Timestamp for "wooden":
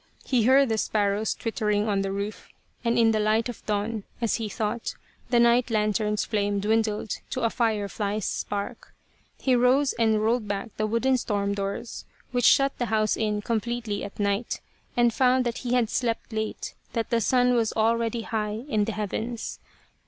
10.87-11.17